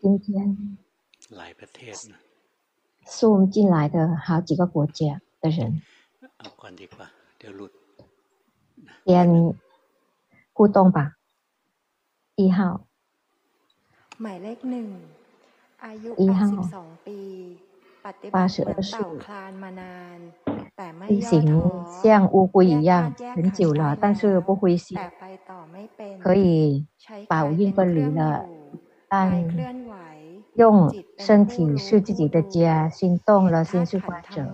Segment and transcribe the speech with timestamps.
[0.00, 0.78] 今天
[3.06, 5.82] Zoom 进来的好几个国家的人，
[9.04, 9.54] 先
[10.52, 11.16] 互动吧。
[12.36, 12.86] 一号，
[16.16, 16.90] 一号，
[18.30, 18.98] 八十二岁。
[21.07, 21.61] 修行
[22.01, 24.97] 像乌龟一样，很久了，但是不灰心，
[26.21, 26.87] 可以
[27.27, 28.45] 把五蕴分离了，
[29.09, 29.45] 但
[30.55, 34.53] 用身体是自己的家，心动了，心是观者，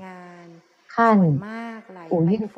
[0.89, 1.39] 看
[2.09, 2.49] 五蕴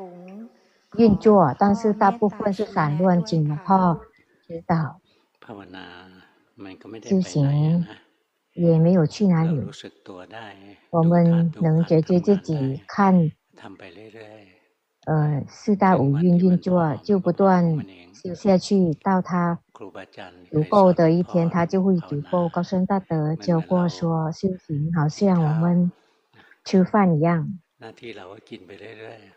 [0.97, 3.99] 运作，但是大部分是散乱，请龙婆
[4.47, 4.99] 指导。
[7.03, 7.85] 修行
[8.53, 9.61] 也没有去哪里，
[10.89, 13.31] 我们能觉知自己看。
[15.05, 17.77] 呃，四大五蕴运作就不断
[18.13, 19.59] 修下去，到他
[20.51, 22.49] 足够的一天，他就会足够。
[22.49, 25.91] 高僧大德教过说，修行好像我们
[26.65, 27.59] 吃饭一样，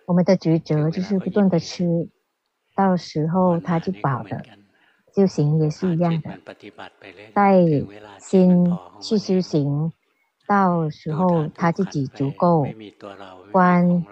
[0.07, 2.11] 我们的职责就是不断的吃，
[2.75, 4.43] 到时候他就饱了。
[5.15, 6.39] 修行也是一样的，
[7.33, 7.63] 带
[8.19, 8.67] 心
[9.01, 9.93] 去修行。
[10.53, 12.67] 到时候他自己足够
[13.51, 14.05] 观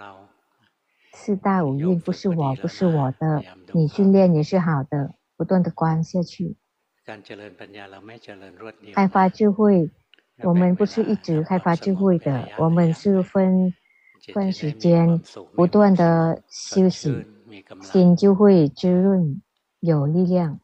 [1.12, 3.44] 四大五蕴不是我，不是我的。
[3.72, 6.56] 你训练也是好的，不断的观下去。
[8.94, 9.90] 开发智慧，
[10.42, 13.74] 我们不是一直开发智慧的，我们是分
[14.32, 15.20] 分时间
[15.54, 17.26] 不断的休息，
[17.82, 19.42] 心就会滋润
[19.80, 20.58] 有力量。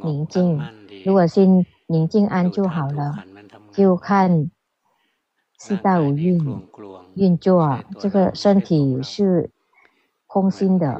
[0.00, 0.60] 宁静，
[1.04, 3.24] 如果心宁静安就好了。
[3.76, 4.50] 就看
[5.58, 6.66] 四大五蕴
[7.14, 9.50] 运作，这个身体是
[10.26, 10.98] 空心的，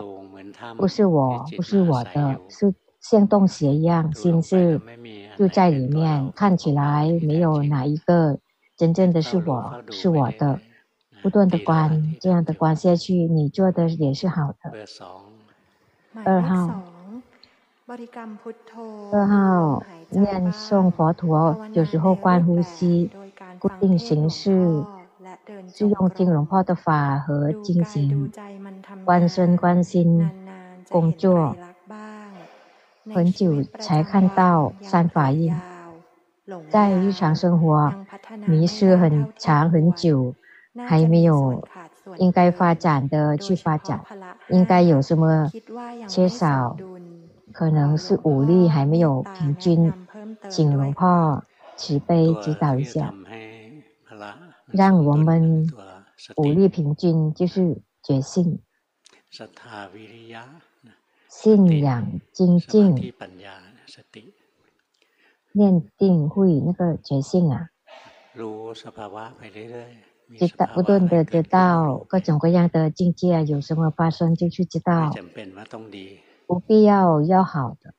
[0.76, 4.78] 不是我，不是我的，是像洞穴一样，心是
[5.38, 8.38] 就在里面，看起来没有哪一个
[8.76, 10.60] 真正的是我，是我的，
[11.22, 14.70] 不断的观，这样的观下去，你做的也是好的。
[16.24, 16.82] 二号。
[19.12, 19.80] 二号
[20.10, 23.08] 念诵佛陀，有时候观呼吸，
[23.60, 24.84] 固定形式，
[25.72, 28.32] 是用听龙婆的法和进行
[29.04, 30.28] 观身观心
[30.88, 31.54] 工作，
[33.14, 35.54] 很久才看到三法印，
[36.68, 37.94] 在日常生活
[38.46, 40.34] 迷失很长很久，
[40.88, 41.62] 还没有
[42.16, 44.00] 应该发展的去发展，
[44.48, 45.48] 应该有什么
[46.08, 46.76] 缺少？
[47.56, 49.90] 可能是武力还没有平均，
[50.50, 51.42] 请龙婆
[51.74, 53.14] 慈悲指导一下，
[54.66, 55.66] 让我们
[56.36, 58.60] 武力平均，就是觉性、
[61.30, 63.14] 信仰、精进、
[65.52, 67.70] 念定慧那个觉性啊，
[70.36, 75.10] 知道不断的得到各种各样的境界，有什么发生就去知道。
[76.46, 77.92] 不必要要好的，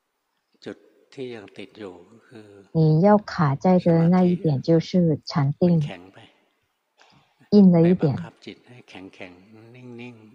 [2.71, 5.81] 你要卡在的那一点就是禅定，
[7.51, 8.15] 硬了一点，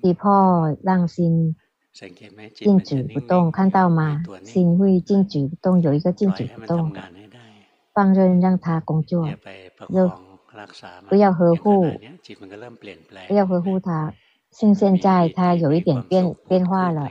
[0.02, 1.56] 逼迫让心
[2.54, 4.22] 静止不动，看到吗？
[4.44, 6.92] 心会静止不动，有一个静止不动，
[7.94, 9.28] 放任让它工作，
[9.88, 10.10] 又
[11.08, 11.84] 不要呵护，
[13.28, 14.14] 不要呵护它，
[14.50, 17.10] 像现在它有一点变变化了。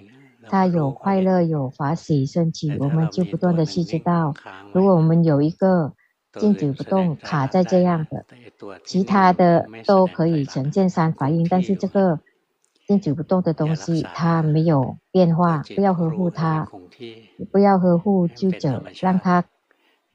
[0.51, 4.33] 他有快乐，有法喜升起，我们就不断的去知道。
[4.73, 5.93] 如果我们有一个
[6.33, 8.25] 静止不动，卡在这样的，
[8.85, 12.19] 其他的都可以呈现三法印，但是这个
[12.85, 16.69] 静止不动的东西，它没有变化，不要呵护它，
[17.51, 19.45] 不要呵护就走，让它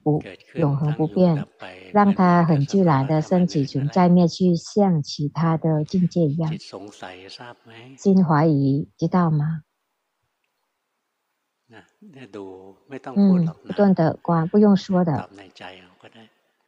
[0.02, 0.22] 不
[0.54, 1.46] 永恒不变，
[1.92, 6.52] 让它很自然的升起存在灭去，像其他的境界一样。
[7.96, 9.62] 心怀疑，知道吗？
[11.68, 15.28] 嗯，不断的观，不用说的，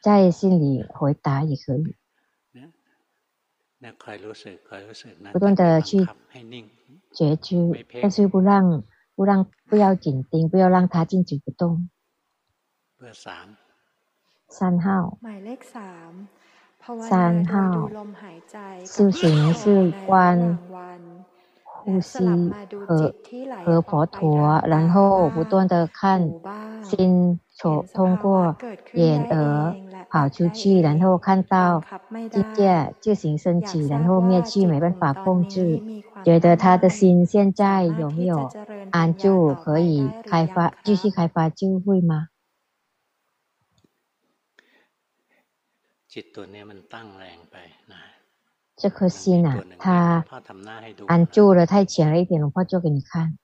[0.01, 1.97] 在心里回答也可以。
[5.33, 6.05] 不断的去
[7.13, 8.83] 觉知，但是不让
[9.15, 11.89] 不让不要紧盯，不要让它静止不动。
[14.49, 15.19] 三号，
[17.09, 17.89] 三号，
[18.85, 20.59] 修行是观。
[21.85, 23.15] 呼吸和
[23.63, 26.35] 和佛陀，然后不断的看
[26.81, 28.59] 心从通过
[28.93, 29.77] 眼耳
[30.09, 31.87] 跑出去，然后看到
[32.31, 35.83] 境界自行升起，然后灭去，没办法控制，
[36.23, 38.55] 觉得他的心现在有没有
[38.91, 42.29] 安住，可以开发继续开发智慧吗？
[48.79, 50.25] 这颗心啊，它
[51.09, 53.37] 安住了太浅了一点，龙婆做给你看。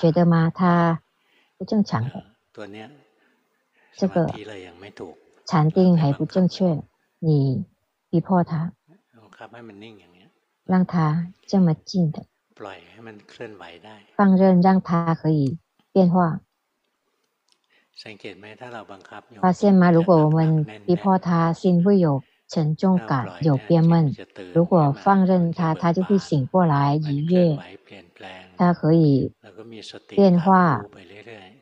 [0.00, 0.50] 觉得吗？
[0.54, 1.02] 它
[1.58, 2.24] 不正常的。
[3.94, 4.26] 这个
[5.44, 6.82] 禅定还不正确，
[7.18, 7.66] 你
[8.08, 8.72] 逼迫他，
[10.64, 12.24] 让他这么静的，
[14.16, 15.58] 放任让他可以
[15.92, 16.40] 变化。
[19.40, 19.90] 发现吗？
[19.90, 24.14] 如果我们逼迫他，心会有沉重感，有憋闷。
[24.52, 27.58] 如果放任他，他就会醒过来，愉悦。
[28.56, 29.32] 他可以
[30.14, 30.84] 变化。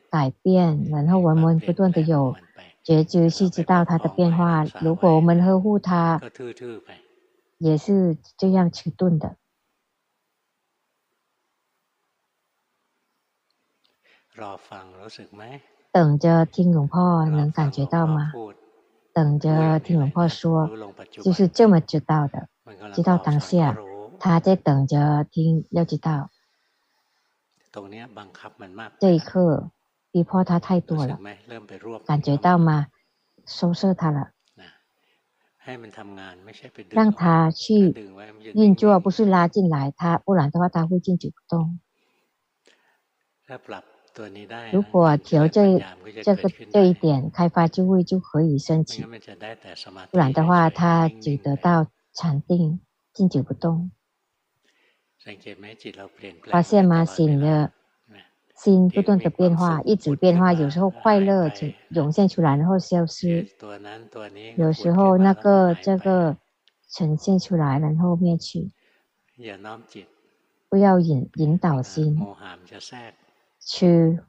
[0.09, 2.35] 改变，然后我们不断的有
[2.83, 4.65] 觉知，去知道它的变化。
[4.81, 6.19] 如果我们呵护它，
[7.57, 9.37] 也是这样迟钝的。
[15.91, 18.31] 等着听龙婆能感觉到吗？
[19.13, 20.69] 等着听龙婆说，
[21.11, 22.47] 就是这么知道的，
[22.93, 23.77] 知道当下，
[24.19, 26.29] 他在等着听，要知道
[28.99, 29.71] 这一刻。
[30.13, 31.17] 逼迫他太多了，
[32.05, 32.87] 感觉到吗？
[33.45, 34.31] 收摄他了，
[36.89, 37.93] 让他去
[38.53, 41.79] 运作，不是拉进来他，不然的话他会静止不动。
[44.71, 45.83] 如果调这
[46.23, 49.05] 这个这一点，开发就会就可以升起，
[50.11, 52.79] 不然的话他只得到禅定，
[53.13, 53.91] 静止不动。
[56.49, 57.05] 发现吗？
[57.05, 57.71] 醒了。
[58.53, 63.47] 心不断的变化，一直变化，有时候快乐就涌现出来，然后消失；
[64.55, 66.37] 有时候那个这个
[66.87, 68.71] 呈现出来，然后灭去。
[70.69, 72.19] 不要引引导心，
[73.61, 74.19] 去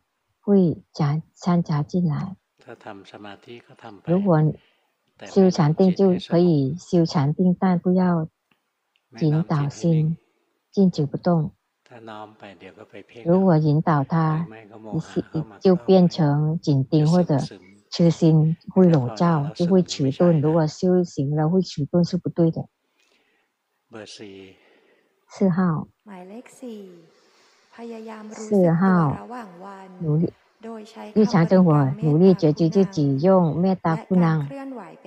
[0.41, 2.37] 会夹掺杂进来。
[4.05, 4.55] 如果
[5.25, 8.29] 修禅定就可以修禅定，但不要
[9.21, 10.17] 引导心
[10.71, 11.53] 静止不动。
[13.25, 14.47] 如果引导他，
[15.61, 17.37] 就变成紧盯或者
[17.91, 20.41] 痴心会笼罩，就会迟钝。
[20.41, 22.67] 如果修行了会迟钝是不对的。
[25.29, 25.89] 四号，
[28.31, 29.17] 四号，
[30.01, 30.33] 努力
[31.15, 34.49] 日常生活努力觉知自己用灭大库囊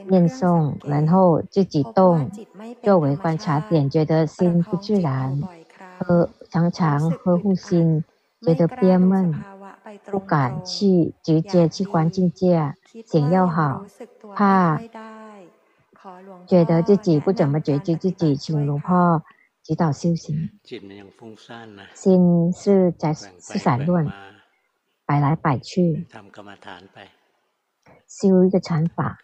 [0.07, 2.29] 念诵，然后自己动
[2.81, 5.41] 作为观察点，觉得心不自然。
[5.97, 8.03] 和常常呵护心，
[8.41, 9.33] 觉得憋闷，
[10.11, 12.73] 不敢去直接去观境界，
[13.05, 13.85] 想要好，
[14.35, 14.81] 怕
[16.45, 19.23] 觉得自己不怎么觉知自己，请龙婆
[19.65, 20.51] 指导修行。
[21.95, 24.05] 心是在是散乱，
[25.07, 26.05] 摆来摆去，
[28.07, 29.17] 修一个禅法，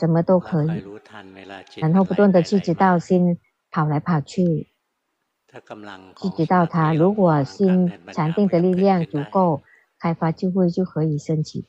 [0.00, 0.82] 什么都可以，
[1.80, 3.38] 然后不断的去知道心
[3.70, 4.72] 跑来跑去。
[6.16, 9.62] 去知道它，如果心禅定的力量足够，
[9.98, 11.66] 开发智慧就可以升起。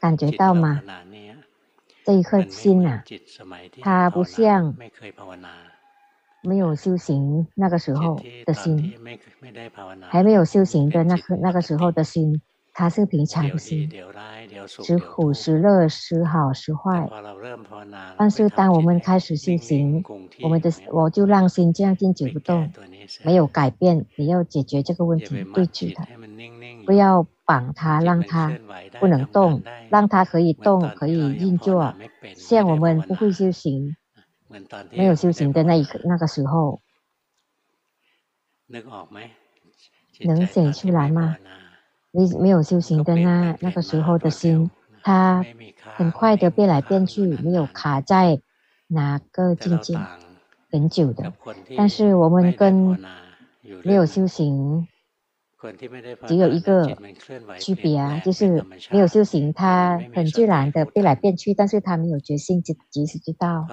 [0.00, 0.82] 感觉到吗？
[2.06, 3.02] 这一颗心啊，
[3.80, 4.76] 它不像
[6.42, 8.94] 没有修行那个时候的心，
[10.10, 12.42] 还没有修行的那个那个时候的心，
[12.74, 13.90] 它是平常的心，
[14.66, 17.08] 时苦时乐，时好时坏。
[18.18, 20.04] 但是当我们开始修行，
[20.42, 22.70] 我们的我就让心这样静止不动，
[23.22, 24.04] 没有改变。
[24.16, 26.06] 你要解决这个问题，对治它，
[26.84, 27.26] 不要。
[27.44, 28.58] 绑它，让它
[29.00, 31.94] 不能动，让它可以动，可以运作。
[32.34, 33.96] 像我们不会修行，
[34.92, 36.80] 没有修行的那一个那个时候，
[40.20, 41.36] 能显出来吗？
[42.10, 44.70] 没没有修行的那那个时候的心，
[45.02, 45.44] 它
[45.96, 48.40] 很快的变来变去，没有卡在
[48.86, 49.98] 哪个境界
[50.70, 51.32] 很久的。
[51.76, 52.98] 但是我们跟
[53.82, 54.88] 没有修行。
[56.26, 56.86] 只有一个
[57.58, 63.66] 区别啊，就是没有修行，他很自然的变来变去，但是他没有决心，即即使知道。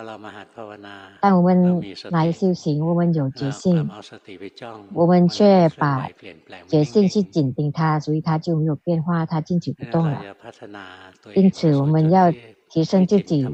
[1.19, 3.89] 但我们来修行，我们有决心，
[4.93, 6.09] 我们却把
[6.67, 10.21] 决心去紧盯他，所以他就没有变化，他静止不动了。
[11.35, 12.31] 因此，我们要
[12.69, 13.47] 提升自己，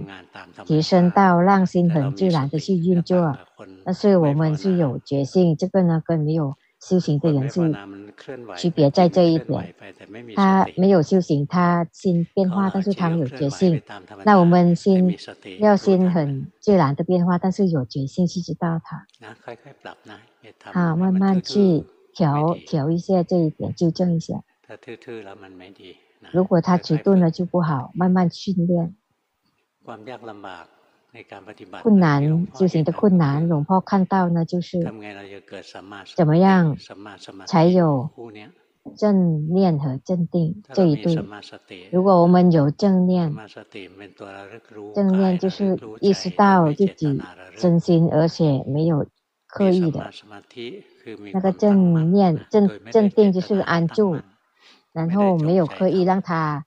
[0.66, 3.36] 提升到让心很自然的去运作。
[3.84, 6.56] 但是我们是有决心，这个呢，跟没有。
[6.80, 7.76] 修行的人是
[8.56, 9.74] 区别在这一点，
[10.36, 13.82] 他没有修行，他心变化，但是他没有决心。
[14.24, 15.18] 那我们心
[15.60, 19.06] 要心很自然的变化，但是有决心去知道它。
[20.72, 24.44] 好，慢慢去调调一下这一点，纠正一下。
[26.32, 28.96] 如果他迟钝了就不好，慢慢训练。
[31.82, 34.84] 困难，修行的困难，龙婆看到呢，就是
[36.16, 36.76] 怎么样
[37.46, 38.10] 才有
[38.96, 41.16] 正念和正定这一对。
[41.92, 43.36] 如果我们有正念，
[44.94, 47.22] 正念就是意识到自己
[47.56, 49.06] 身心，而且没有
[49.48, 50.10] 刻意的。
[51.34, 54.18] 那个正念正正定就是安住，
[54.94, 56.66] 然后没有刻意让它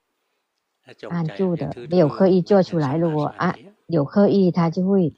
[1.09, 2.97] 安住的，没有刻意做出来。
[2.97, 3.55] 如果安。
[3.91, 5.13] 有刻意，他就会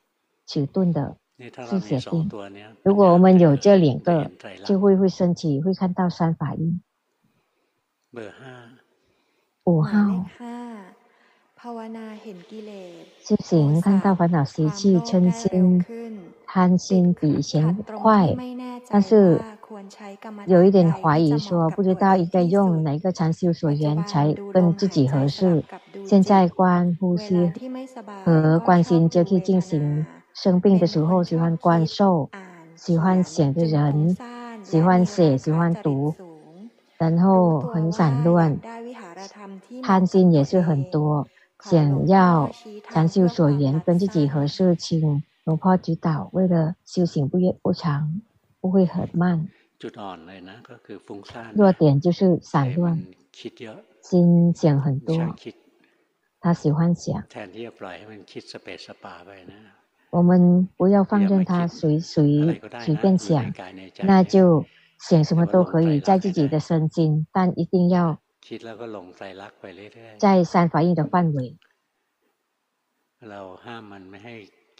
[0.45, 1.17] 迟钝的
[1.69, 2.29] 是决定。
[2.83, 4.31] 如果我们有这两个，
[4.65, 6.81] 就会会升起，会看到三法印。
[9.63, 10.25] 五号，
[13.19, 15.83] 修行看到烦恼习气、嗔心、
[16.45, 18.35] 贪心比以前快，
[18.89, 19.41] 但是
[20.45, 25.63] 有一点怀疑，说不知道应该用哪个禅修所缘才跟自己合适。
[26.05, 27.51] 现在观呼吸
[28.25, 30.05] 和观心就可以进行。
[30.33, 32.27] 生病的时候喜欢观受，
[32.75, 34.17] 喜欢想的人，
[34.63, 36.15] 喜欢写，喜欢读，
[36.97, 38.57] 然后很散乱，
[39.83, 41.27] 贪心也是很多，
[41.61, 42.49] 想要
[42.89, 46.29] 禅修所缘跟自己合适，请龙婆指导。
[46.33, 48.19] 为了修行不越不长，
[48.59, 49.47] 不会很慢。
[51.53, 53.03] 弱点就是散乱，
[54.01, 55.15] 心想很多。
[56.43, 57.23] 他喜欢想，
[60.09, 63.53] 我们不要放任他随随随便想，
[63.99, 64.65] 那就
[64.99, 68.19] 想什么都可以，在自己的身心，但一定要
[70.17, 71.57] 在三法印的范围。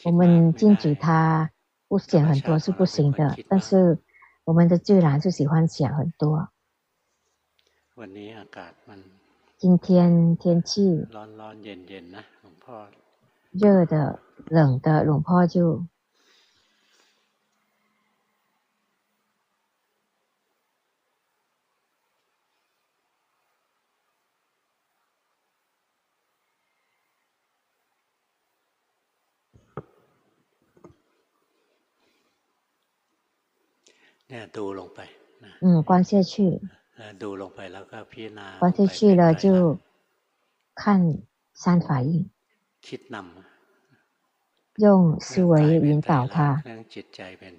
[0.03, 1.49] 我们禁止他
[1.87, 3.97] 不想很多是不行的，但是
[4.43, 6.49] 我们的自然就喜欢想很多。
[9.63, 11.07] 今天天气
[13.49, 15.85] 热的、冷的，龙婆就
[35.61, 36.59] 嗯，关下去。
[38.59, 39.77] 观下去了就
[40.73, 41.17] 看
[41.53, 42.29] 三法印，
[44.77, 46.63] 用思维引导他。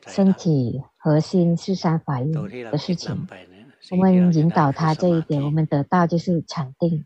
[0.06, 3.26] 身体核心是三法印的事情，
[3.90, 7.04] 我们引导他这一点，我们得到就是禅定。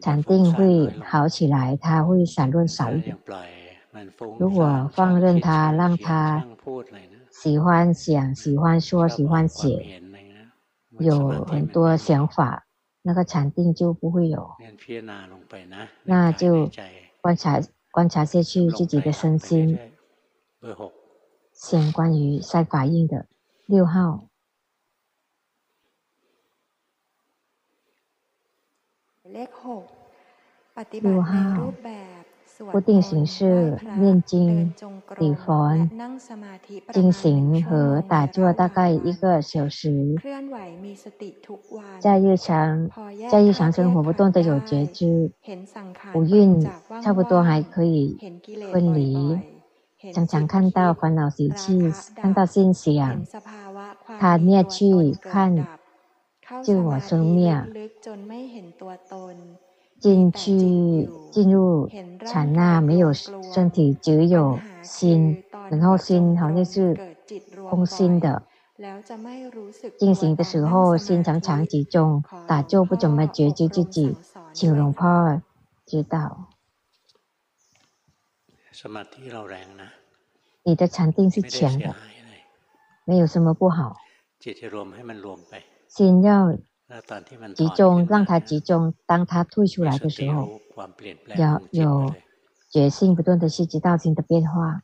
[0.00, 3.16] 禅定会好起来，他会散乱少一点。
[4.38, 6.46] 如果放任他，让他。
[7.42, 10.02] 喜欢想，喜欢说，喜欢写，
[10.98, 12.66] 有很多想法，
[13.02, 14.56] 那个禅定就不会有。
[16.04, 16.70] 那就
[17.20, 19.78] 观察观察下去自己的身心，
[21.52, 23.26] 先关于三法印的
[23.66, 24.28] 六号。
[30.90, 31.72] 六号。
[32.72, 34.72] 不定形式念经、
[35.18, 35.70] 礼佛、
[36.92, 40.14] 进行和打坐大概一个小时，
[42.00, 42.90] 在日常
[43.30, 45.30] 在日常生活不断的有觉知，
[46.14, 46.66] 五蕴
[47.02, 48.16] 差不多还可以
[48.72, 49.38] 分离，
[50.14, 53.22] 常常看到烦恼习气，看到心想，
[54.18, 54.86] 他灭去
[55.20, 55.66] 看
[56.62, 57.66] 自我生灭。
[59.98, 61.88] 进去进入
[62.24, 67.16] 禅那，没有身体，只有心，然后心好像是
[67.68, 68.42] 空心的。
[69.98, 74.14] 进行的时候，心常常集中，打坐不怎么觉知自己，
[74.52, 75.40] 请龙婆
[75.86, 76.48] 指导。
[80.62, 81.94] 你的禅定是强的，
[83.06, 83.96] 没有什么不好。
[85.88, 86.58] 心要
[87.54, 88.94] 集中，让它集中。
[89.06, 90.60] 当它退出来的时候，
[91.36, 92.14] 要有
[92.70, 94.82] 决心，不断的去知道心的变化。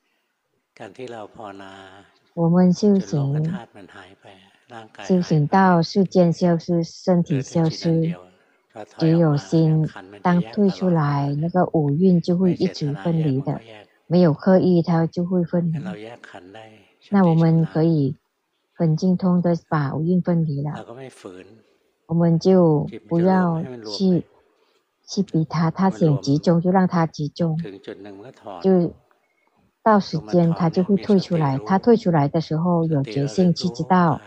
[2.35, 3.57] 我们修行，
[5.05, 8.17] 修行到世间消失，身体消失，
[8.99, 9.89] 只有心。
[10.23, 13.61] 当退出来，那个五蕴就会一直分离的，
[14.07, 15.79] 没有刻意，它就会分离。
[17.11, 18.17] 那我们可以
[18.73, 20.85] 很精通的把五蕴分离了，
[22.13, 24.27] 我们就不要去
[25.09, 27.59] 去逼他，他想集中就让他集中，
[28.61, 28.93] 就
[29.83, 31.59] 到时间他就会退出来。
[31.65, 34.21] 他退出来的时候有决心去知道，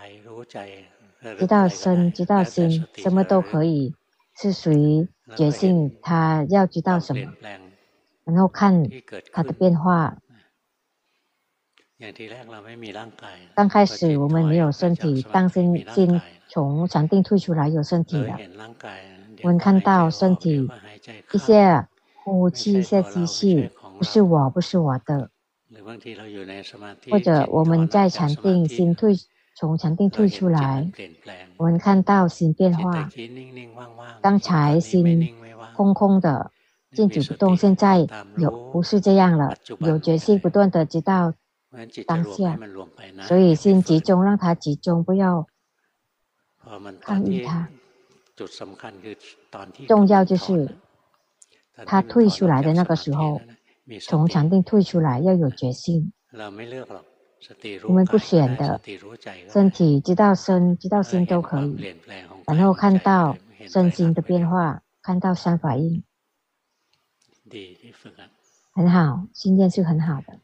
[1.38, 3.94] 知道身，知道心，什么都可以，
[4.36, 5.96] 是属于决心。
[6.01, 7.34] 他要知道什么，
[8.24, 8.89] 然后看
[9.32, 10.18] 他的变化。
[13.56, 18.38] 刚开始我们没有身体，当心心从禅定退出来有身体了，
[19.44, 20.70] 我们看到身体
[21.32, 21.88] 一些
[22.24, 25.30] 呼气，一些吸气，不是我，不是我的。
[27.10, 29.16] 或者我们在禅定，心退
[29.56, 30.92] 从禅定退出来，
[31.56, 33.10] 我们看到心变化。
[34.22, 35.34] 刚才心
[35.74, 36.52] 空空的，
[36.92, 41.34] 静止不动，现在有不是这样了，有决心不断的知道。
[42.05, 42.58] 当下，
[43.24, 45.48] 所以心集中，让它集中，不要
[47.01, 47.70] 抗议它。
[49.88, 50.75] 重要就是
[51.86, 53.39] 他退出来的那个时候，
[54.01, 56.12] 从禅定退出来要有决心。
[57.88, 58.82] 我们不选的，
[59.50, 61.96] 身体知道身，知道心都可以，
[62.48, 66.03] 然后看到身心的变化，看到三法印，
[68.74, 70.38] 很好，训练是很好的。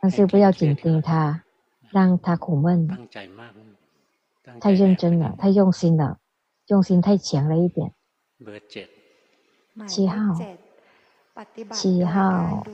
[0.00, 1.42] 但是不要紧盯他，
[1.90, 2.88] 让他苦闷，
[4.58, 6.18] 太认真了，太用心了，
[6.68, 7.92] 用心太强了一点。
[9.86, 10.16] 七号，
[11.70, 12.66] 七号，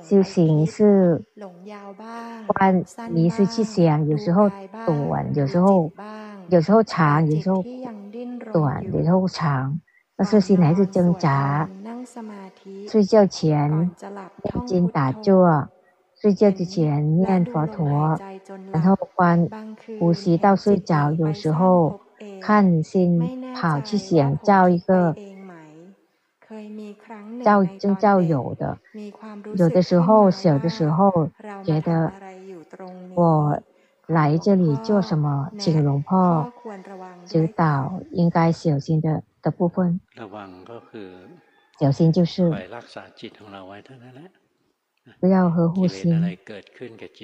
[0.00, 1.24] 修行是
[2.46, 4.48] 观你是去想，有时候
[4.86, 5.90] 短，有时候
[6.48, 7.64] 有时候长，有时候
[8.52, 9.80] 短，有时候长，
[10.14, 11.68] 但是心还是挣扎。
[12.88, 13.90] 睡觉前
[14.44, 15.68] 眼睛打坐。
[16.20, 18.18] 睡觉之前念佛陀，
[18.72, 19.48] 然后观
[19.98, 21.10] 呼吸到睡着。
[21.12, 21.98] 有时候
[22.42, 25.16] 看心跑去想造一个
[27.42, 28.76] 造正造有的，
[29.56, 31.30] 有的时候小的时候
[31.64, 32.12] 觉得
[33.14, 33.58] 我
[34.06, 36.52] 来这里做什么，请龙婆
[37.24, 39.98] 指导应该小心的的部分。
[41.78, 42.52] 小心就是。
[45.18, 46.38] 不要呵护心，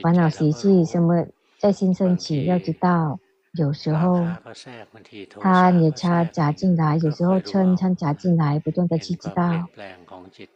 [0.02, 1.26] 烦恼习气什么
[1.58, 3.20] 在心升起，要知道，
[3.52, 4.26] 有时候
[5.40, 9.68] 他也插夹进来，有时候嗔嗔杂进来，不断的去知道，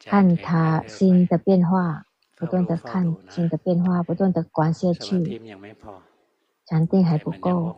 [0.05, 2.05] 看他心的变化，
[2.37, 5.41] 不断的看心的变化，不断的观下去，
[6.67, 7.77] 禅定还不够，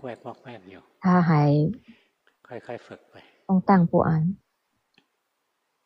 [1.01, 1.71] 他还
[3.47, 4.37] 动荡不安，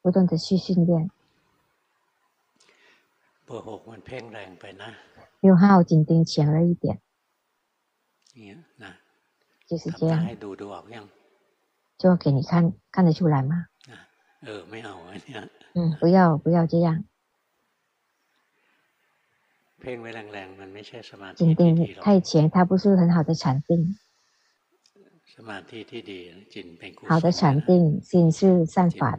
[0.01, 1.11] 不断的去训练。
[5.42, 7.02] 六号紧盯强了一点，
[9.68, 10.38] 就是这样，
[11.98, 13.68] 就给你看，看得出来吗？
[15.74, 17.04] 嗯，不要不要这样，
[21.36, 23.98] 紧盯太强，它不是很好的禅定。
[27.08, 29.18] 好的禅定，心是善法，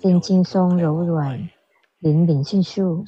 [0.00, 1.48] 心轻松柔软。
[1.99, 3.05] 灵敏迅速，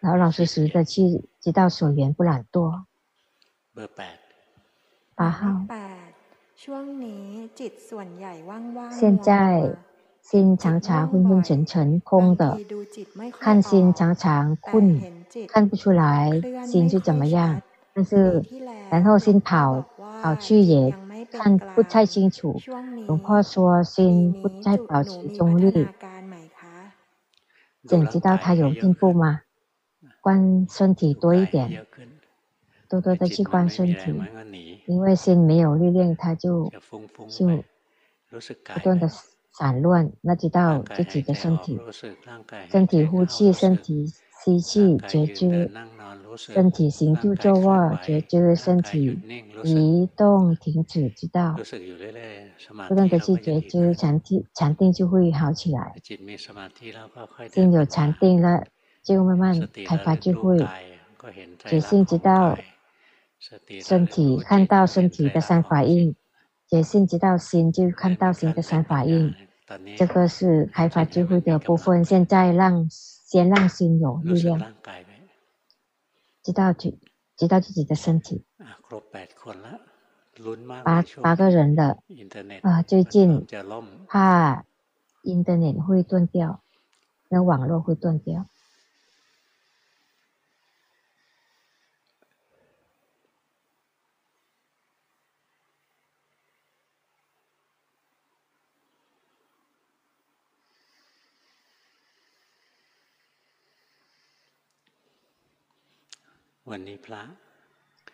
[0.00, 2.84] 老老实实的去知道所缘，不懒惰。
[5.14, 5.48] 八号。
[8.90, 9.76] 现在
[10.22, 12.58] 心常常昏昏沉沉空的，
[13.38, 15.00] 看心常常困，
[15.48, 16.30] 看不出来
[16.66, 17.62] 心是怎么样。
[17.92, 18.42] 但是
[18.90, 19.84] 然后心跑
[20.22, 20.94] 跑去也
[21.30, 22.60] 看不太清楚。
[23.06, 25.86] 龙婆说心不再保持中立。
[27.84, 29.42] 想知道他有进步吗？
[30.20, 31.86] 关身体多一点，
[32.88, 34.14] 多多的去关身体，
[34.86, 36.70] 因为心没有力量，他就
[37.28, 37.64] 就
[38.74, 39.08] 不断的
[39.52, 40.12] 散乱。
[40.20, 41.78] 那知道自己的身体，
[42.70, 44.12] 身体呼气，身体
[44.44, 45.70] 吸气，觉知。
[46.36, 49.20] 身体行住坐卧，觉知身体
[49.64, 51.56] 移动停止，知道，
[52.88, 55.92] 不断的去觉知禅定，禅定就会好起来。
[57.50, 58.64] 心有禅定了，
[59.02, 60.64] 就慢慢开发智慧，
[61.64, 62.56] 觉性知道
[63.80, 66.14] 身体看到身体的三反应，
[66.68, 69.34] 觉性知道心就看到心的三反应，
[69.96, 72.04] 这个是开发智慧的部分。
[72.04, 72.88] 现在让
[73.30, 74.74] 先让心有力量，
[76.42, 76.98] 知道自
[77.36, 78.44] 知道自己的身体。
[80.82, 81.98] 八八个人了
[82.62, 82.82] 啊！
[82.82, 83.46] 最近
[84.08, 84.64] 怕
[85.22, 86.60] Internet 会断掉，
[87.28, 88.46] 那网络会断掉。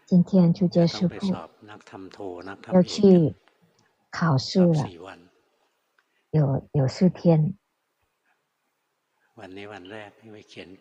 [0.06, 1.14] 今天出家师傅
[2.72, 3.34] 要去
[4.08, 4.88] 考试了，
[6.30, 7.54] 有有四天。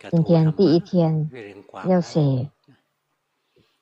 [0.10, 1.30] 今天第一天
[1.86, 2.50] 要写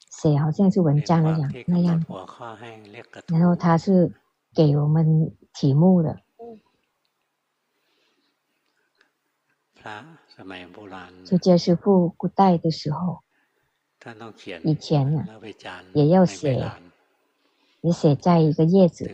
[0.10, 3.24] 写，好像是文章那样那样的。
[3.28, 4.12] 然后他是
[4.56, 6.20] 给我们题目的。
[11.26, 13.22] 出家师傅古代的时候。
[14.64, 15.26] 以前呢，
[15.94, 16.70] 也要写，
[17.82, 19.10] 也写在一个叶子，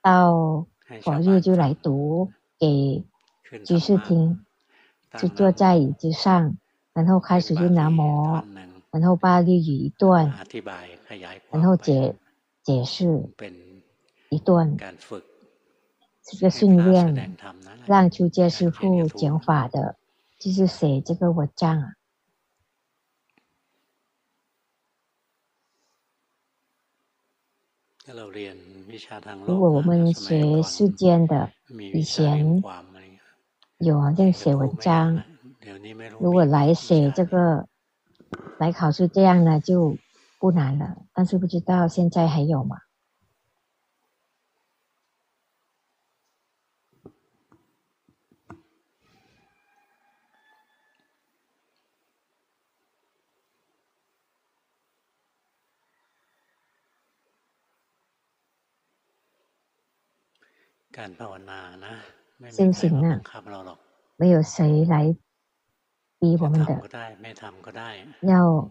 [0.00, 0.66] 到
[1.02, 3.04] 佛日就来读给
[3.64, 4.44] 居士听，
[5.18, 6.56] 就坐在椅子上，
[6.94, 8.42] 然后开始就南无，
[8.90, 10.32] 然后巴利语一段，
[11.50, 12.14] 然后解
[12.62, 13.28] 解释
[14.30, 14.76] 一段，
[16.22, 17.36] 这个训练
[17.86, 19.96] 让出家师父讲法的，
[20.38, 21.92] 就是写这个文章啊。
[29.46, 31.50] 如果我们学世间的，
[31.94, 32.62] 以前
[33.78, 35.22] 有这个写文章，
[36.18, 37.66] 如果来写这个
[38.58, 39.96] 来考试这样呢，就
[40.38, 40.96] 不难了。
[41.14, 42.76] 但是不知道现在还有吗？
[62.50, 63.20] 修行啊，
[64.16, 65.14] 没有谁来
[66.18, 66.80] 逼我们的，
[68.20, 68.70] 要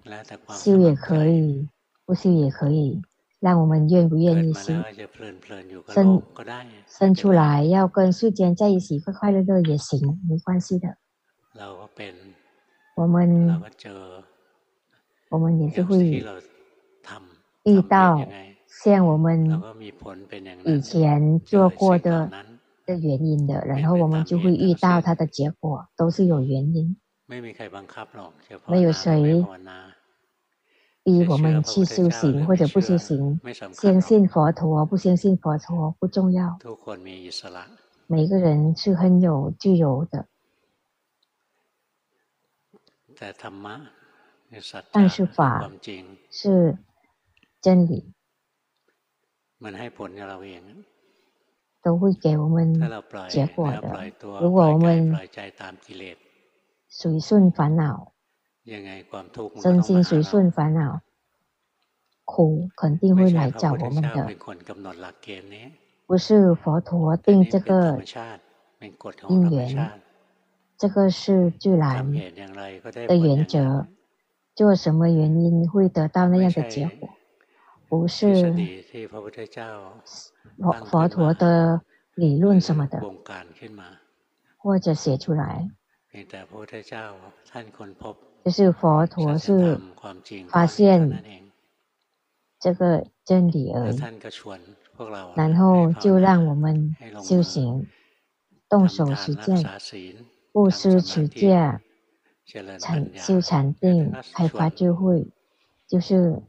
[0.50, 1.68] 修也可以，
[2.06, 3.02] 不修也可以，
[3.40, 4.74] 让我们愿不愿意修。
[5.88, 6.22] 生
[6.88, 10.98] 生出来要跟世间在一起快快乐乐也行，没关系的。
[12.96, 13.62] 我们
[15.30, 16.24] 我们也是会
[17.64, 18.20] 遇到。
[18.70, 19.62] 像我们
[20.64, 22.32] 以前做过的
[22.86, 26.96] 的原因的，然后我们就会遇到它的结果，都是有原因。
[27.26, 29.46] 没有谁
[31.04, 33.40] 逼我们去修行或者不修行，
[33.74, 36.58] 相信佛陀不相信佛陀不重要。
[38.08, 40.28] 每个人是很有自由的，
[44.92, 45.70] 但是法
[46.30, 46.78] 是
[47.62, 48.14] 真理。
[51.84, 52.74] 都会给我们
[53.28, 54.12] 结果的。
[54.42, 55.14] 如果我们
[56.88, 58.14] 随顺烦恼，
[59.62, 61.02] 身心随顺烦恼，
[62.24, 64.36] 苦肯定会来找我们的。
[66.06, 68.02] 不是佛陀定这个
[69.28, 70.02] 因缘，
[70.78, 73.88] 这个是自然的原则。
[74.56, 77.10] 做什么原因会得到那样的结果？
[77.90, 78.54] 不是
[80.58, 81.82] 佛佛陀的
[82.14, 83.02] 理论什么的，
[84.58, 85.68] 或者写出来，
[88.46, 89.82] 就是佛陀是
[90.50, 91.24] 发现
[92.60, 94.00] 这个真理而已，
[95.36, 97.88] 然后就让我们修行，
[98.70, 99.66] 动手实践，
[100.52, 101.80] 布施持戒，
[102.80, 105.28] 禅修禅定，开发智慧，
[105.88, 106.44] 就是。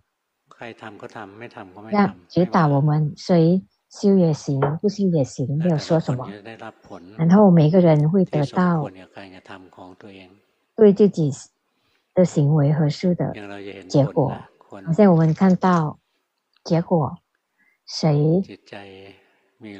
[1.90, 6.30] 让指导我们，谁修也行，不修也行，没有说什么。
[7.16, 8.88] 然后每个人会得到
[10.76, 11.32] 对自己
[12.14, 13.32] 的行为合适的
[13.88, 14.32] 结果。
[14.84, 15.98] 好像我们看到
[16.62, 17.16] 结果，
[17.86, 18.42] 谁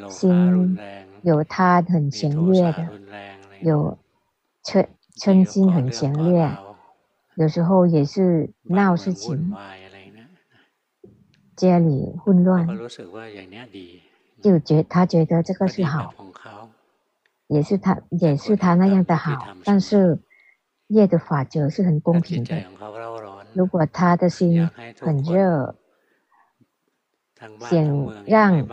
[0.09, 0.79] 心
[1.23, 2.89] 有他很强烈的，
[3.61, 3.99] 有
[4.65, 4.87] 嗔
[5.23, 6.51] 嗔心很强烈，
[7.37, 9.55] 有时候也是闹事情。
[11.61, 12.67] 家里混乱，
[14.41, 16.15] 就觉他觉得这个是好，
[17.49, 20.23] 也是他也是他那样的好，但是
[20.87, 22.65] 业的法则是很公平的。
[23.53, 24.67] 如果他的心
[25.01, 25.77] 很热，
[27.61, 28.67] 想让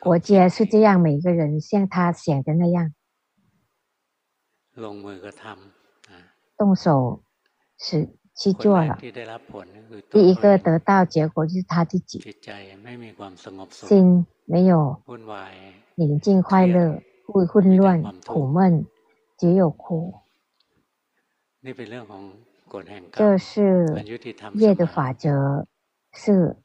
[0.00, 2.94] 国家是这样，每个人像他想的那样，
[6.56, 7.22] 动手
[7.76, 8.98] 是去做了。
[10.10, 12.20] 第一个得到结果就是他自己，
[13.70, 15.00] 心没有
[15.94, 18.86] 宁静快乐，不混乱苦闷，
[19.38, 20.14] 只有苦。
[23.12, 24.04] 这是
[24.54, 25.66] 业的法则，
[26.12, 26.56] 是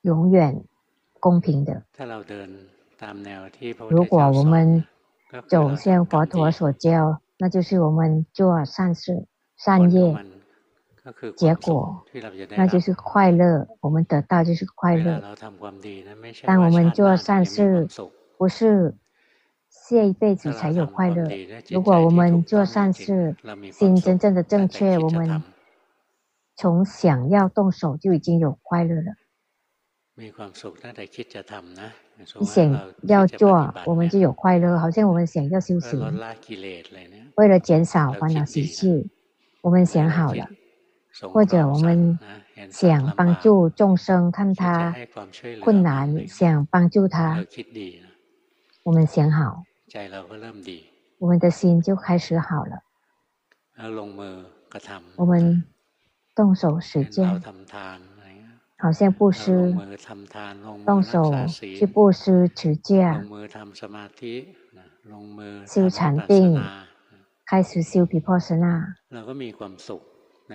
[0.00, 0.64] 永远
[1.20, 1.84] 公平的。
[3.90, 4.84] 如果我们
[5.46, 10.16] 走向佛陀所教，那就是我们做善事、善业，
[11.36, 12.04] 结果
[12.56, 15.22] 那就是快乐，我们得到就是快乐。
[16.44, 17.88] 当我们做善事，
[18.38, 18.94] 不是。
[19.68, 21.28] 下一辈子才有快乐。
[21.68, 23.36] 如果我们做善事，
[23.72, 25.42] 心真正的正确，我们
[26.56, 29.14] 从想要动手就已经有快乐了。
[30.14, 30.32] 你
[32.46, 34.78] 想要做，我们就有快乐。
[34.78, 36.00] 好像我们想要修行，
[37.34, 39.10] 为了减少烦恼习气，
[39.64, 40.46] 我们想好了，
[41.32, 42.18] 或者我们
[42.70, 44.94] 想帮助众生，看他
[45.62, 47.42] 困难，想帮助他，
[48.82, 49.64] 我们想好。
[51.16, 52.82] 我们的心就开始好了。
[55.16, 55.64] 我们
[56.34, 57.42] 动手实践，
[58.76, 59.74] 好像布施，
[60.84, 63.10] 动手去布施持戒，
[65.66, 66.62] 修禅定，
[67.54, 68.96] 开始修毗婆舍那，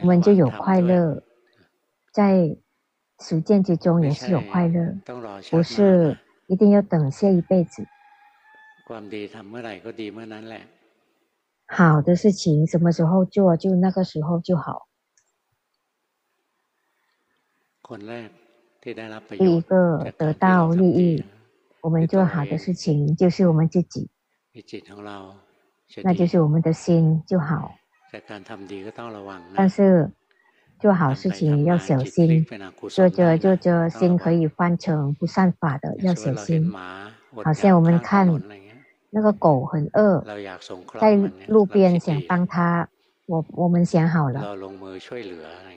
[0.02, 1.24] 我们就有快乐。
[2.12, 2.58] 在
[3.22, 4.98] 实践之中也是有快乐，
[5.50, 7.88] 不是一定要等下一辈子。
[11.68, 14.90] 好的事情什么时候做，就那个时候就好。
[19.38, 21.24] 第一个得到利益，
[21.80, 24.10] 我们做好的事情就是我们自己，
[26.04, 27.76] 那就是我们的心就好。
[29.56, 30.10] 但是
[30.80, 32.46] 做好事情要小心，
[32.90, 36.74] 做着做着心可以翻成不善法的，要小心。
[37.44, 38.42] 好像我们看。
[39.12, 40.24] 那个狗很饿，
[41.00, 41.16] 在
[41.48, 42.88] 路边想帮它，
[43.26, 44.56] 我我们想好了，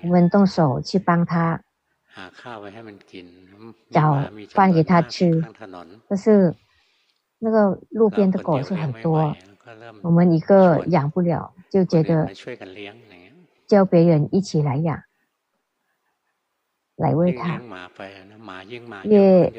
[0.02, 1.58] 我们动手去帮它，
[3.90, 5.42] 找饭给它吃。
[6.08, 6.54] 但是
[7.38, 9.34] 那个路边的狗是很多，
[10.02, 12.30] 我们一个养不了，就觉得
[13.66, 15.02] 叫别人一起来养，
[16.96, 17.60] 来喂它，
[19.04, 19.52] 越。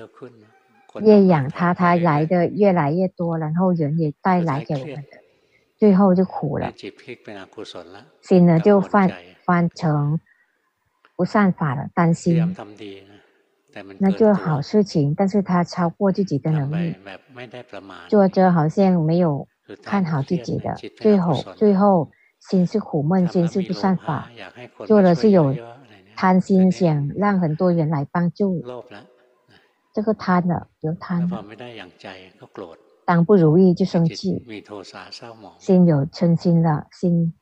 [1.01, 5.17] 越养它，它来的越来越多，然后人也带来给我们的，
[5.75, 6.71] 最后就苦了，
[8.21, 9.11] 心呢就翻
[9.43, 10.19] 翻成
[11.15, 12.55] 不善法了，担心，
[13.97, 16.95] 那做好事情，但是他超过自己的能力，
[18.07, 19.47] 做着好像没有
[19.81, 24.29] 看好自己的，最后最后心是苦闷，心是不善法，
[24.85, 25.55] 做的是有
[26.15, 28.63] 贪心，想让很多人来帮助。
[29.93, 31.45] 这个贪的，有贪了，
[33.05, 34.43] 当不如意就生气，
[35.59, 37.33] 心有嗔心了，心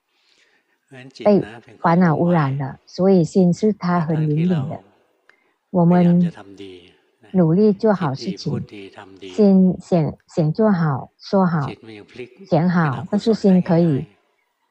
[1.23, 1.41] 被
[1.79, 4.79] 烦恼污染了，所以心是他很灵敏的。
[5.69, 6.29] 我们
[7.33, 8.63] 努力做好事情，
[9.19, 11.69] 心想想做好、说好、
[12.49, 14.05] 想好，但是心可以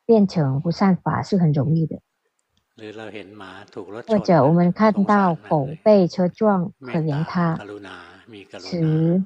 [0.07, 2.01] 变成不善法，是很容易的。
[4.07, 7.59] 或者我们看到狗被车撞，可怜它，
[8.59, 9.25] 慈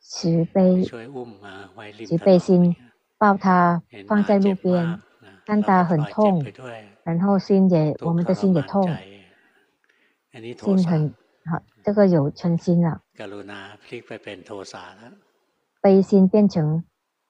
[0.00, 2.74] 慈悲慈悲心，
[3.16, 5.00] 抱它放在路边，
[5.44, 6.44] 看它很痛，
[7.04, 8.96] 然后心也我们的心也痛，
[10.32, 11.14] 心很好，
[11.86, 13.00] 这个有嗔心了，
[15.80, 16.82] 悲心变成。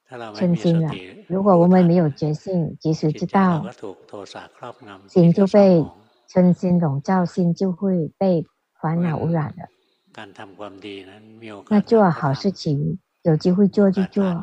[0.09, 0.91] 嗔心了。
[1.29, 3.67] 如果我们没有觉性，及时知道，
[5.09, 5.85] 心就被
[6.27, 8.47] 嗔心笼罩，心就会被
[8.81, 9.69] 烦恼污染了。
[11.69, 14.43] 那做好事情，有机会做就做，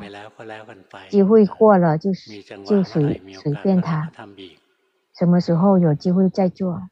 [1.10, 2.12] 机会过了就
[2.68, 4.12] 就随随便他。
[5.18, 6.90] 什么时候有机会再做，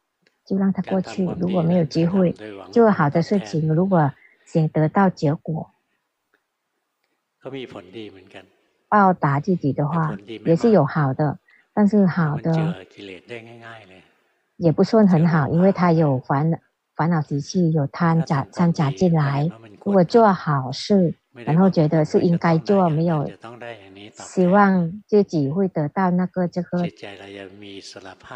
[0.51, 1.25] 就让它过去。
[1.39, 2.35] 如果没有机会，
[2.73, 4.11] 做好的事情，如果
[4.43, 5.71] 想得到结果，
[8.89, 11.39] 报答自己的话，也是有好的，
[11.73, 12.75] 但是好的
[14.57, 16.57] 也不算很好，因为他有烦恼
[16.97, 19.49] 烦恼习气，有贪杂掺杂进来。
[19.85, 23.31] 如果做好事，然后觉得是应该做，没有
[24.13, 26.85] 希望自己会得到那个这个，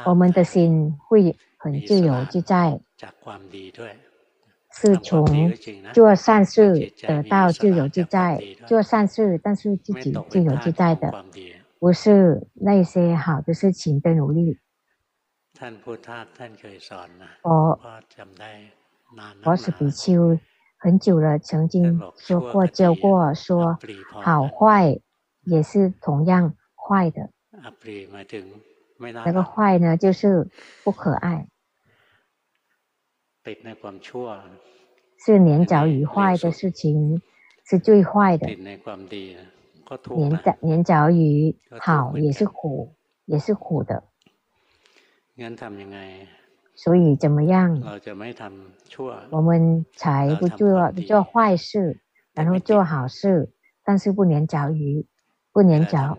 [0.05, 2.79] 我们的心会很自由自在，
[4.71, 5.51] 是从
[5.95, 11.25] 做善事得到自由自在，做善事但是自己自由自在的，
[11.79, 14.59] 不是那些好的事情的努力。
[17.41, 17.79] 我
[19.43, 20.39] 我是比丘。
[20.77, 23.79] 很久了，曾经说过教过，说
[24.21, 24.99] 好坏
[25.41, 27.31] 也是同样坏的。
[28.99, 30.47] 那个坏呢，就是
[30.83, 31.47] 不可爱，
[35.17, 37.21] 是粘着于坏的事情，
[37.63, 38.47] 是最坏的。
[38.47, 44.03] 粘着黏着于好也是苦，也是苦的。
[46.73, 47.81] 所以怎么样？
[49.29, 51.99] 我们才不做不做坏事，
[52.33, 53.51] 然后做好事，
[53.83, 55.05] 但是不粘着于
[55.53, 56.17] 不黏着。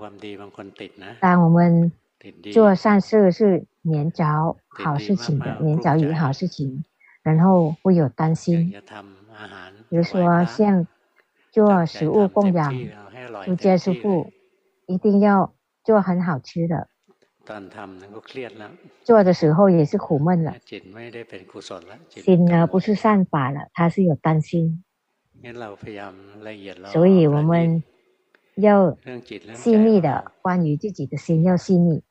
[1.20, 1.92] 当我们
[2.52, 6.84] 做善事是粘着好事情的，粘着于好事情，
[7.26, 8.72] 然后会有担心。
[9.88, 10.86] 比如说，像
[11.50, 12.72] 做食物供养，
[13.44, 14.32] 出家师父
[14.86, 16.88] 一定要做很好吃的。
[19.02, 20.54] 做的时候也是苦闷了，
[22.10, 24.84] 心呢不是善法了，他是有担心。
[26.92, 27.82] 所以我们
[28.54, 28.96] 要
[29.52, 32.04] 细腻的，关于自己的心要细腻。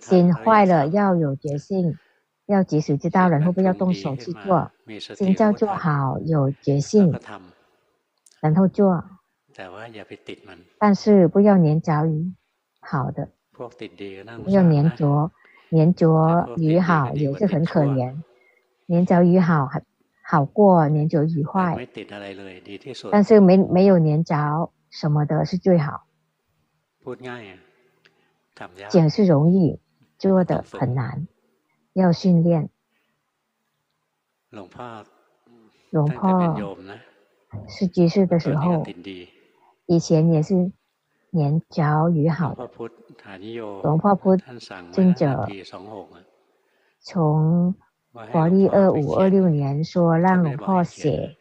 [0.00, 1.96] 心坏了要有决心，
[2.50, 4.70] 要及时知道，然后不要动手去做。
[5.16, 7.14] 心叫做好，有决心，
[8.40, 9.04] 然后做。
[10.78, 12.34] 但是不要黏着于。
[12.82, 15.30] 好的，不要黏着，
[15.68, 18.22] 黏着于好也是很可怜，
[18.86, 19.82] 黏着于好还
[20.22, 21.86] 好过黏着于坏，
[23.12, 26.06] 但是没没有黏着什么的是最好。
[28.88, 29.78] 讲是容易，
[30.18, 31.28] 做的很难，
[31.93, 32.69] 要训练。
[34.49, 36.55] 龙婆
[37.67, 38.85] 是居士的时候，
[39.85, 40.71] 以前也是。
[41.31, 42.69] 黏着于好的，
[43.83, 44.57] 龙婆พุทธ
[44.93, 45.45] 尊者
[47.01, 47.75] 从
[48.31, 51.35] 国历二五二六年说让龙婆写，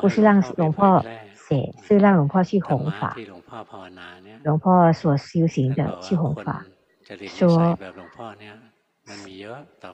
[0.00, 3.16] 不是让龙婆写，是让龙婆去弘法。
[4.44, 6.64] 龙婆所修行的去弘法，
[7.26, 7.76] 说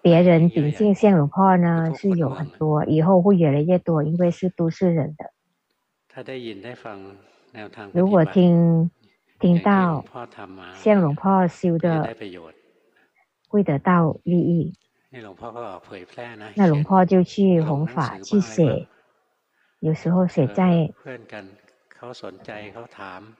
[0.01, 5.31] 别人秉性向龙婆呢是有很多，以后会越来越多，因为是都市人的。
[7.93, 8.91] 如果听。
[9.39, 10.05] 听到
[10.73, 12.15] 像龙婆修的
[13.49, 14.73] 会得到利益，
[16.55, 18.87] 那龙婆就去弘法去写，
[19.79, 20.93] 有时候写在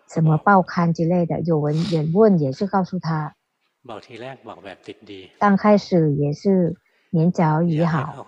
[0.10, 3.38] 什么报刊之类的，有人也问也是告诉他，
[5.40, 6.76] 刚开始也是
[7.10, 8.26] 年早已好，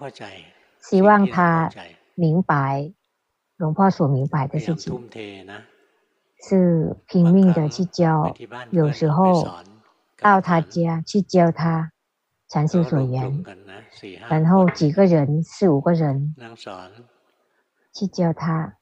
[0.80, 1.72] 希望他
[2.14, 2.92] 明白
[3.58, 5.10] 龙婆所明白的事情。
[6.48, 8.36] 是拼命的去教，
[8.70, 9.48] 有时候
[10.20, 11.92] 到他家去教他
[12.48, 13.44] 禅修所缘，
[14.30, 16.36] 然后几个人四五个人
[17.94, 18.78] 去教他，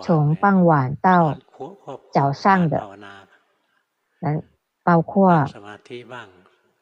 [0.00, 1.36] 从傍晚到
[2.12, 2.96] 早上的，
[4.20, 4.42] 嗯，
[4.84, 5.44] 包括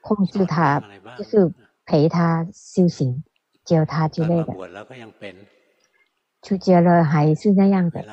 [0.03, 0.83] 控制他，
[1.17, 1.51] 就是
[1.87, 3.23] 陪他修行，
[3.65, 4.53] 教他之类的。
[6.43, 8.05] 出家了还是那样的，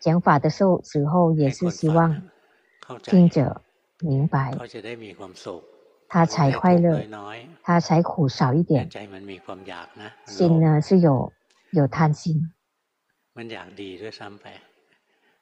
[0.00, 2.22] 讲法的时候时候也是希望
[3.02, 3.60] 听者
[4.00, 4.56] 明白，
[6.08, 7.04] 他才快乐，
[7.62, 8.88] 他才苦少一点。
[10.24, 11.30] 心呢是有
[11.72, 12.50] 有贪心。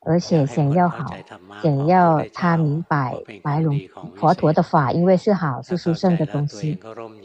[0.05, 1.17] 而且想要好，
[1.63, 3.81] 想要他明白白龙
[4.17, 6.79] 佛陀的法，因为是好，是殊胜的东西。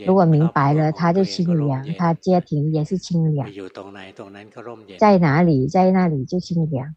[0.06, 3.48] 如果明白了，他就清凉，他家庭也是清凉。
[4.98, 6.96] 在哪里，在那里就清凉。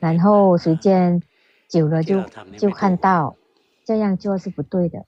[0.00, 1.22] 然后时间
[1.68, 2.22] 久了就
[2.56, 3.36] 就看到
[3.84, 5.04] 这样做是不对的，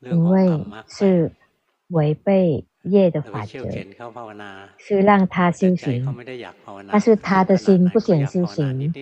[0.00, 1.32] 因为是
[1.88, 2.66] 违背。
[2.84, 3.68] 业的法则
[4.78, 6.14] 是让他修行，
[6.90, 8.92] 但是他的心不想修行，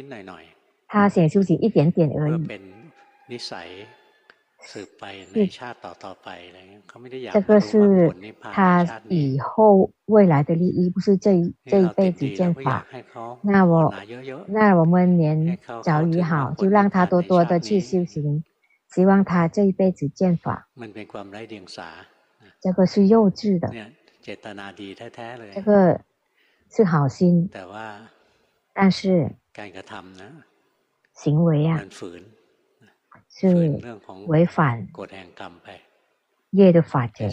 [0.89, 2.49] 他想修行一点点而已。
[7.33, 12.87] 这个是他以后未来的利益，不是这一这一辈子见法。
[13.43, 13.93] 那我
[14.47, 18.45] 那我们年早已好，就让他多多的去修行，
[18.95, 20.69] 希望他这一辈子见法。
[22.63, 23.69] 这个是幼稚的。
[24.23, 24.37] 这
[25.63, 26.01] 个
[26.71, 27.51] 是好心，
[28.73, 29.35] 但是
[31.13, 31.85] 行为啊，
[33.29, 33.81] 是
[34.29, 34.89] 违反
[36.51, 37.29] 业的法则，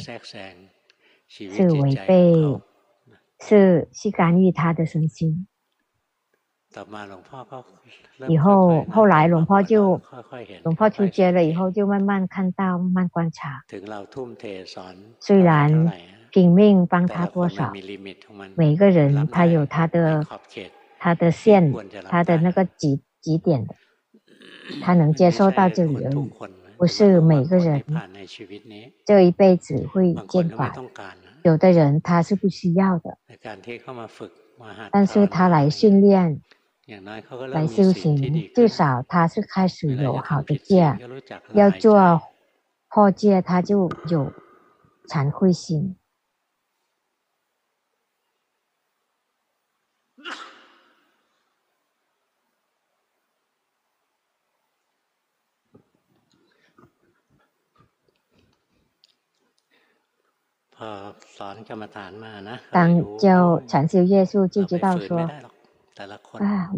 [1.27, 2.59] 是违背，
[3.39, 5.45] 是是干预他的身心。
[8.27, 9.99] 以后后来，龙婆就
[10.63, 13.63] 龙婆出街了，以后就慢慢看到，慢慢观察。
[15.19, 15.91] 虽然
[16.31, 17.73] 拼命帮他多少，
[18.55, 20.23] 每个人他有他的
[20.99, 21.73] 他的线，
[22.07, 23.73] 他的那个几几点的，
[24.79, 26.31] 他能接受到这里而已，
[26.77, 27.83] 不是每个人
[29.05, 30.75] 这一辈子会见法。
[31.41, 33.17] 有的人他是不需要的，
[34.91, 36.39] 但是他来训练。
[37.51, 40.97] 来修行，至少他是开始有好的戒，
[41.53, 42.21] 要做
[42.89, 44.33] 破戒，他就有
[45.07, 45.95] 惭愧心。
[62.71, 65.29] 当教禅修业术，就知道说。
[66.39, 66.71] 啊，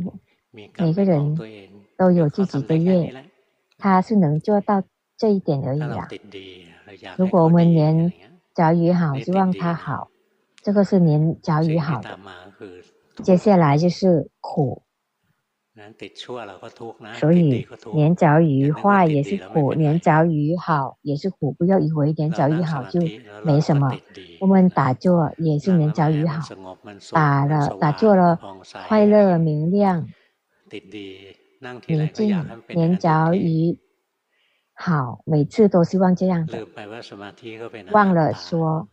[0.52, 1.38] 每个人
[1.98, 3.26] 都有自己的业，
[3.78, 4.84] 他是能做到
[5.18, 6.08] 这一点而已啊。
[7.18, 8.12] 如果我们连
[8.54, 10.10] 脚语好，希望他好，
[10.62, 12.20] 这个是连脚语好的。
[13.24, 14.84] 接下来就是苦。
[17.14, 21.54] 所以念脚语坏也是苦，念脚语好也是苦。
[21.54, 23.00] 不要以为念脚语好就
[23.46, 23.98] 没什么。
[24.42, 26.42] 我们打坐也是念脚语好，
[27.14, 28.38] 打了打坐了，
[28.90, 30.10] 快乐明亮，
[31.88, 33.80] 宁静，念脚语
[34.74, 36.68] 好，每次都希望这样的。
[37.92, 38.90] 忘了说，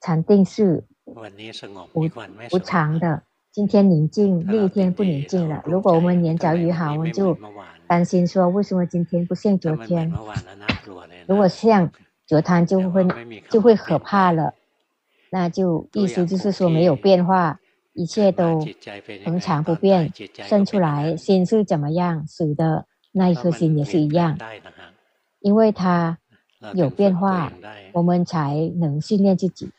[0.00, 2.10] 禅定是无
[2.50, 3.22] 无常的。
[3.56, 5.62] 今天宁静，另一天不宁静了。
[5.64, 7.34] 如果我们念脚语好，我们就
[7.86, 10.12] 担心说，为什么今天不像昨天？
[11.26, 11.90] 如果像
[12.26, 13.08] 昨天，就会
[13.48, 14.52] 就会可怕了。
[15.30, 17.58] 那就意思就是说没有变化，
[17.94, 18.60] 一切都
[19.24, 20.12] 恒常不变。
[20.42, 24.36] 生出来心是怎么样，死的那一颗心也是一样，
[25.40, 26.18] 因为它
[26.74, 27.50] 有变化，
[27.94, 29.70] 我们才能训练自己。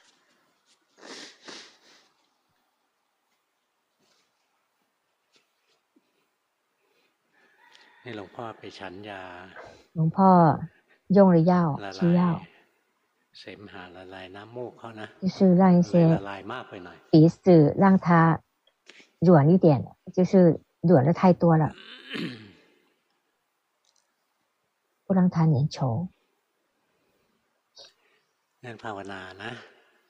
[9.92, 10.60] 龙婆
[11.08, 12.40] 用了药，吃药，
[15.20, 16.18] 就是让一些
[17.10, 18.40] 鼻子让它
[19.20, 21.74] 软一点，就是软的太多了，
[25.06, 26.08] 不让它粘稠。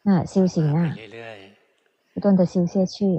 [0.02, 0.94] 那修行啊，
[2.14, 3.18] 不断的修下去。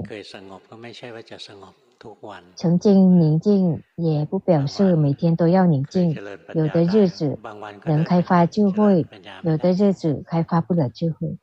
[2.55, 6.15] 曾经宁静也不表示每天都要宁静，
[6.53, 7.37] 有的日子
[7.83, 9.05] 能开发智慧，
[9.43, 11.37] 有的日子开发不了智慧。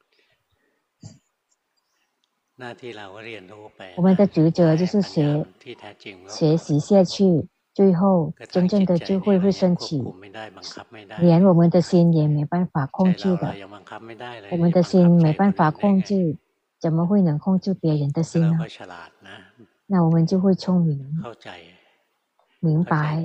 [3.96, 5.46] 我们的职责就是学
[6.26, 10.02] 学习下去，最后真正的智慧会升起。
[11.20, 13.54] 连我们的心也没办法控制的，
[14.50, 16.38] 我们的心没办法控制，
[16.80, 18.58] 怎么会能控制别人的心呢？
[19.86, 21.22] 那我们就会聪明，
[22.60, 23.22] 明白，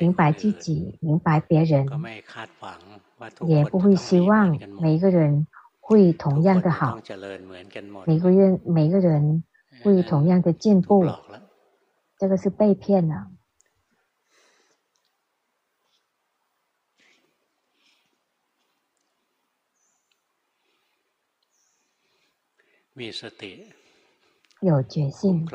[0.00, 1.86] 明白自己，明白别人，
[3.46, 5.46] 也不会希望每个人
[5.80, 7.00] 会同样的好，
[8.04, 9.44] 每个人每个人
[9.82, 11.08] 会同样的进步，
[12.18, 13.30] 这个是被骗了。
[24.64, 25.46] 有决心，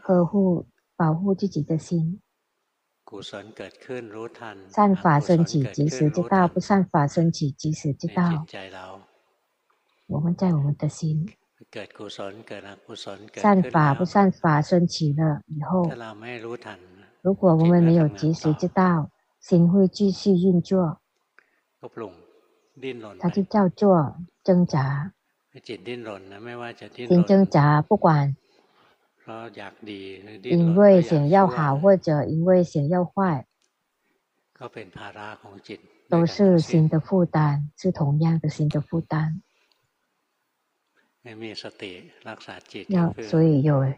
[0.00, 0.66] 呵护、
[0.96, 2.20] 保护自己的心。
[4.68, 8.44] 善法生起，及时知道；不善法生起，及时知道。
[10.06, 11.30] 我们在我们的心，
[13.34, 15.88] 善法不善法生起了以后，
[17.22, 19.10] 如果我们没有及时知道，
[19.40, 21.00] 心会继续运作，
[23.20, 25.14] 它就叫做挣扎。
[25.62, 28.36] 心挣扎，不管
[30.42, 33.46] 因为想要好或者因为想要坏，
[36.08, 39.42] 都是心的负担，是同样的心的负担。
[42.88, 43.92] 要所以有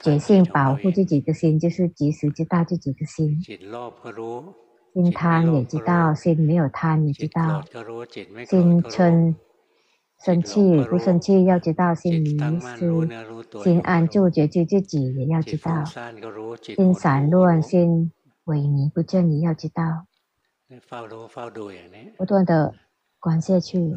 [0.00, 3.40] 决心保护自己的心，就是及时知道自己的心。
[3.40, 7.64] 心贪也知道，心没有贪也知道，
[8.44, 9.34] 心嗔
[10.24, 12.90] 生气不生气要知道，心迷失，
[13.62, 15.84] 心安住觉知自己也要知道，
[16.60, 18.12] 心散乱心
[18.44, 20.06] 萎靡不振也要知道，
[22.16, 22.72] 不断的
[23.18, 23.94] 观下去。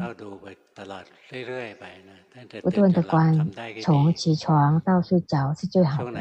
[2.62, 3.48] 不断的观，
[3.80, 6.20] 从起床到睡着是最好的。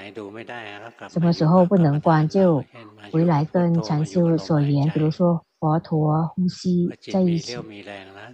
[1.09, 2.63] 什么时候不能观，就
[3.11, 7.57] 回来跟禅修所言，比如说佛陀呼吸在一起。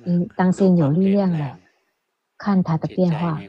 [0.04, 1.58] 嗯，当心有力量了，
[2.42, 3.40] 看它的变化，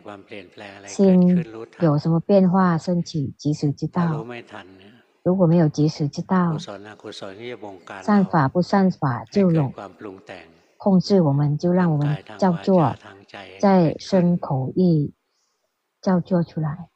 [0.86, 1.42] 心
[1.80, 4.22] 有什么变化身体，及时知道。
[5.22, 6.58] 如果没有及时知道，
[8.02, 9.72] 善法不善法就有
[10.76, 12.94] 控制我们，就让我们照做。
[13.58, 15.14] 在身口意
[16.02, 16.90] 照做出来，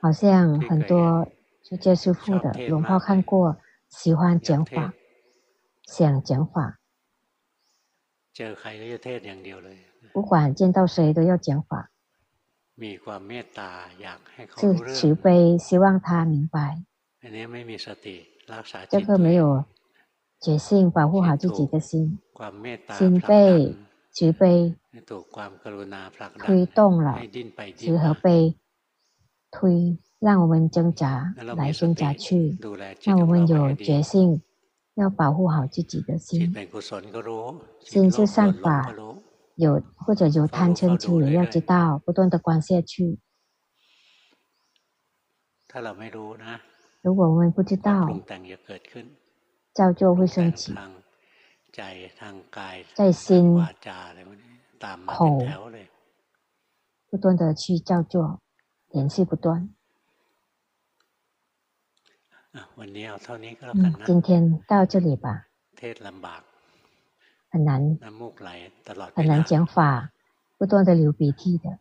[0.00, 1.26] 好像很多
[1.64, 3.56] 出家师父的，龙炮看过，
[3.88, 4.94] 喜欢讲法，
[5.82, 6.78] 想讲法，
[10.13, 11.91] 不管见到谁都要讲法，
[14.57, 16.83] 是慈悲，希望他明白，
[18.89, 19.65] 这个没有。
[20.41, 22.19] 觉性保护好自己的心，
[22.91, 23.75] 心被
[24.11, 24.75] 慈悲
[26.37, 27.19] 推动了，
[27.75, 28.55] 慈和悲
[29.49, 32.59] 推，让我们挣扎来挣扎去，
[33.01, 34.43] 让我们有觉性，
[35.00, 36.54] 要保护好自己的心。
[37.80, 38.94] 心是善法，
[39.54, 43.18] 有或者有贪嗔痴也要知道，不断的观下去。
[47.02, 48.08] 如果我们不知道，
[49.72, 50.74] 造作会升起，
[52.94, 53.56] 在心、
[55.06, 55.38] 口
[57.08, 58.40] 不断的去造作，
[58.90, 59.72] 连续不断。
[63.73, 65.47] 嗯，今天到这里吧。
[67.49, 67.97] 很难，
[69.13, 70.11] 很难讲法，
[70.57, 71.79] 不断的流鼻涕的。